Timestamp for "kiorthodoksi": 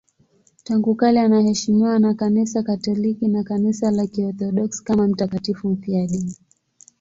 4.07-4.83